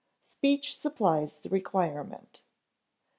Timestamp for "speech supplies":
0.23-1.37